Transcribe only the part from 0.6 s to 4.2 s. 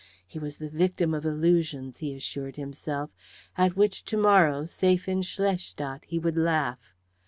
victim of illusions, he assured himself, at which to